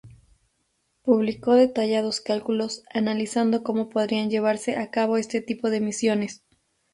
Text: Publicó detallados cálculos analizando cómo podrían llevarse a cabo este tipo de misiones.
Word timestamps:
Publicó 1.03 1.53
detallados 1.53 2.21
cálculos 2.21 2.81
analizando 2.91 3.61
cómo 3.61 3.89
podrían 3.89 4.31
llevarse 4.31 4.75
a 4.75 4.89
cabo 4.89 5.17
este 5.17 5.41
tipo 5.41 5.69
de 5.69 5.79
misiones. 5.79 6.41